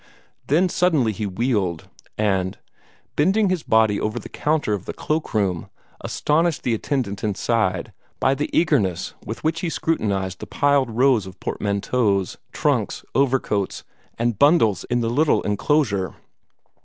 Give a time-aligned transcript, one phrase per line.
[0.47, 2.57] Then suddenly he wheeled, and,
[3.15, 5.69] bending his body over the counter of the cloak room,
[6.03, 11.39] astonished the attendant inside by the eagerness with which he scrutinized the piled rows of
[11.39, 13.83] portmanteaus, trunks, overcoats,
[14.17, 16.15] and bundles in the little enclosure.